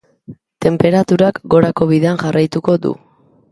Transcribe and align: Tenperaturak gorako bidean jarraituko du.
Tenperaturak 0.65 1.37
gorako 1.55 1.89
bidean 1.93 2.19
jarraituko 2.25 2.79
du. 2.87 2.97